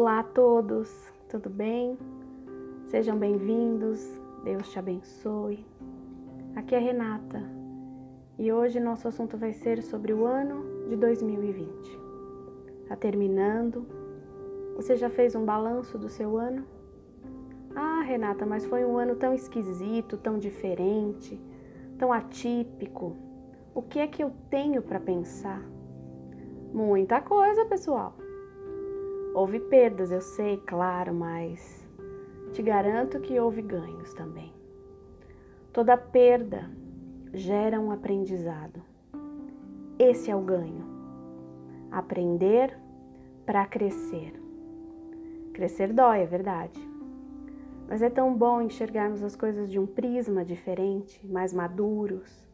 [0.00, 1.98] Olá a todos, tudo bem?
[2.84, 4.00] Sejam bem-vindos,
[4.44, 5.66] Deus te abençoe.
[6.54, 7.42] Aqui é Renata
[8.38, 11.98] e hoje nosso assunto vai ser sobre o ano de 2020.
[12.86, 13.84] Tá terminando.
[14.76, 16.64] Você já fez um balanço do seu ano?
[17.74, 21.40] Ah, Renata, mas foi um ano tão esquisito, tão diferente,
[21.98, 23.16] tão atípico.
[23.74, 25.60] O que é que eu tenho para pensar?
[26.72, 28.14] Muita coisa, pessoal.
[29.34, 31.86] Houve perdas, eu sei, claro, mas
[32.52, 34.52] te garanto que houve ganhos também.
[35.72, 36.68] Toda perda
[37.32, 38.82] gera um aprendizado.
[39.98, 40.84] Esse é o ganho.
[41.90, 42.76] Aprender
[43.44, 44.32] para crescer.
[45.52, 46.80] Crescer dói, é verdade.
[47.88, 52.46] Mas é tão bom enxergarmos as coisas de um prisma diferente, mais maduros,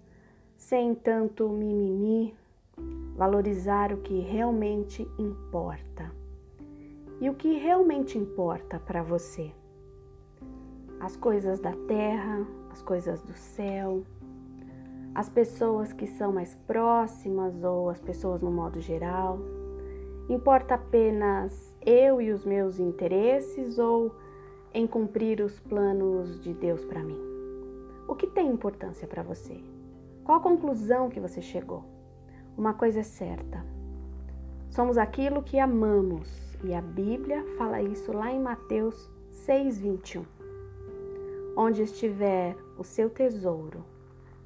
[0.57, 2.35] sem tanto mimimi,
[3.17, 6.24] valorizar o que realmente importa.
[7.21, 9.53] E o que realmente importa para você?
[10.99, 14.03] As coisas da terra, as coisas do céu,
[15.15, 19.39] as pessoas que são mais próximas ou as pessoas no modo geral?
[20.29, 24.13] Importa apenas eu e os meus interesses ou
[24.73, 27.21] em cumprir os planos de Deus para mim?
[28.09, 29.63] O que tem importância para você?
[30.25, 31.85] Qual a conclusão que você chegou?
[32.59, 33.65] Uma coisa é certa:
[34.69, 40.25] somos aquilo que amamos e a Bíblia fala isso lá em Mateus 6:21.
[41.55, 43.85] Onde estiver o seu tesouro,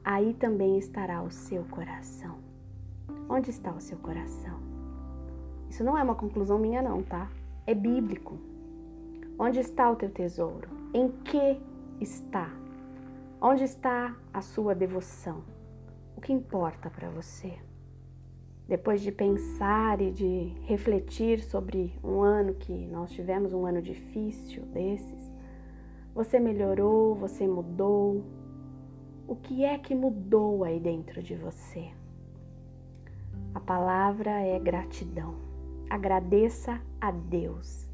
[0.05, 2.39] aí também estará o seu coração.
[3.29, 4.59] Onde está o seu coração?
[5.71, 7.31] Isso não é uma conclusão minha não, tá?
[7.65, 8.37] É bíblico.
[9.39, 10.69] Onde está o teu tesouro?
[10.93, 11.61] Em que
[12.01, 12.51] está?
[13.41, 15.45] Onde está a sua devoção?
[16.17, 17.57] O que importa para você?
[18.69, 24.63] Depois de pensar e de refletir sobre um ano que nós tivemos, um ano difícil
[24.67, 25.33] desses,
[26.15, 28.23] você melhorou, você mudou.
[29.27, 31.89] O que é que mudou aí dentro de você?
[33.55, 35.35] A palavra é gratidão.
[35.89, 37.89] Agradeça a Deus.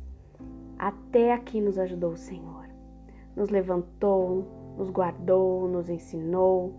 [0.76, 2.66] Até aqui nos ajudou o Senhor.
[3.36, 6.74] Nos levantou, nos guardou, nos ensinou.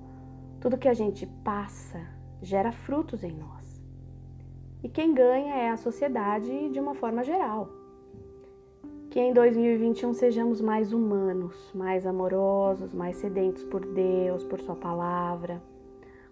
[0.59, 2.02] Tudo que a gente passa
[2.41, 3.55] gera frutos em nós.
[4.85, 7.68] E quem ganha é a sociedade de uma forma geral.
[9.09, 15.59] Que em 2021 sejamos mais humanos, mais amorosos, mais sedentos por Deus, por Sua palavra,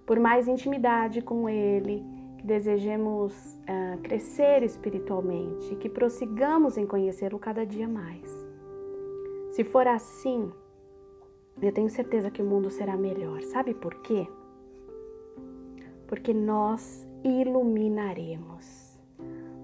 [0.06, 2.06] por mais intimidade com Ele,
[2.38, 3.34] que desejemos
[3.64, 8.30] uh, crescer espiritualmente, que prossigamos em conhecê-lo cada dia mais.
[9.50, 10.52] Se for assim,
[11.60, 13.42] eu tenho certeza que o mundo será melhor.
[13.42, 14.28] Sabe por quê?
[16.06, 19.00] Porque nós iluminaremos.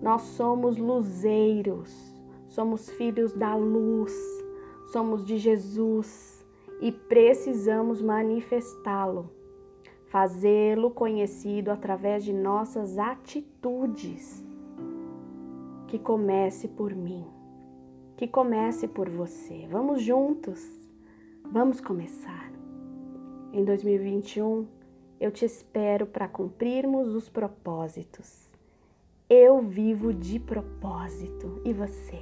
[0.02, 1.92] Nós somos luzeiros,
[2.48, 4.14] somos filhos da luz,
[4.92, 6.46] somos de Jesus
[6.82, 9.30] e precisamos manifestá-lo,
[10.08, 14.46] fazê-lo conhecido através de nossas atitudes.
[15.88, 17.26] Que comece por mim,
[18.16, 19.68] que comece por você.
[19.72, 20.60] Vamos juntos,
[21.52, 22.52] vamos começar.
[23.52, 24.68] Em 2021,
[25.20, 28.50] eu te espero para cumprirmos os propósitos.
[29.30, 32.22] Eu vivo de propósito e você?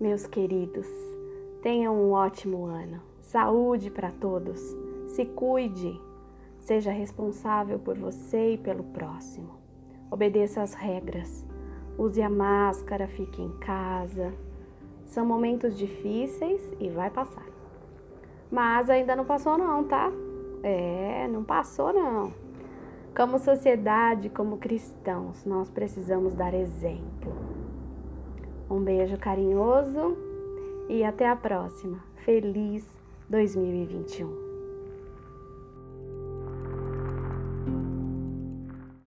[0.00, 0.86] Meus queridos,
[1.62, 3.02] tenham um ótimo ano.
[3.20, 4.60] Saúde para todos.
[5.08, 6.00] Se cuide.
[6.60, 9.58] Seja responsável por você e pelo próximo.
[10.10, 11.44] Obedeça às regras.
[11.98, 14.32] Use a máscara, fique em casa.
[15.04, 17.46] São momentos difíceis e vai passar.
[18.50, 20.10] Mas ainda não passou não, tá?
[20.66, 22.32] É, não passou não.
[23.14, 27.34] Como sociedade, como cristãos, nós precisamos dar exemplo.
[28.70, 30.16] Um beijo carinhoso
[30.88, 31.98] e até a próxima.
[32.24, 32.82] Feliz
[33.28, 34.43] 2021.